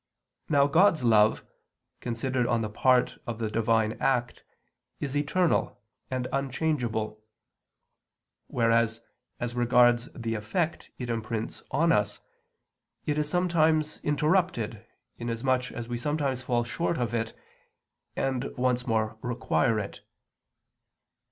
[0.49, 1.45] Now God's love,
[1.99, 4.43] considered on the part of the Divine act,
[4.99, 7.23] is eternal and unchangeable;
[8.47, 9.01] whereas,
[9.39, 12.19] as regards the effect it imprints on us,
[13.05, 14.83] it is sometimes interrupted,
[15.19, 17.37] inasmuch as we sometimes fall short of it
[18.15, 20.01] and once more require it.